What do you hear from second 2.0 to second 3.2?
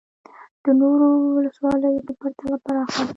په پرتله پراخه ده